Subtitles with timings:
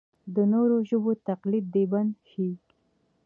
[0.35, 2.49] د نورو ژبو تقلید دې بند شي.